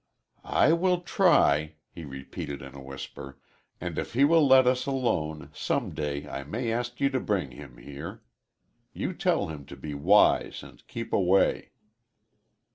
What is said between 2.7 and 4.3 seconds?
a whisper, "and, if he